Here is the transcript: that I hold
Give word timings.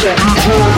that 0.00 0.16
I 0.20 0.30
hold 0.46 0.77